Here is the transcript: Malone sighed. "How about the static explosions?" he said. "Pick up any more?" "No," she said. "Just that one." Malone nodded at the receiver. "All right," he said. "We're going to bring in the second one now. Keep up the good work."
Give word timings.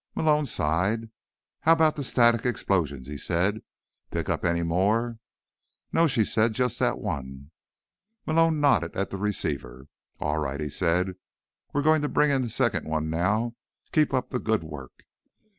Malone 0.15 0.47
sighed. 0.47 1.11
"How 1.59 1.73
about 1.73 1.95
the 1.95 2.03
static 2.03 2.43
explosions?" 2.43 3.07
he 3.07 3.19
said. 3.19 3.61
"Pick 4.09 4.29
up 4.29 4.43
any 4.43 4.63
more?" 4.63 5.19
"No," 5.93 6.07
she 6.07 6.25
said. 6.25 6.53
"Just 6.53 6.79
that 6.79 6.97
one." 6.97 7.51
Malone 8.25 8.59
nodded 8.59 8.97
at 8.97 9.11
the 9.11 9.17
receiver. 9.17 9.85
"All 10.19 10.39
right," 10.39 10.59
he 10.59 10.71
said. 10.71 11.17
"We're 11.71 11.83
going 11.83 12.01
to 12.01 12.09
bring 12.09 12.31
in 12.31 12.41
the 12.41 12.49
second 12.49 12.87
one 12.87 13.11
now. 13.11 13.53
Keep 13.91 14.11
up 14.11 14.31
the 14.31 14.39
good 14.39 14.63
work." 14.63 15.03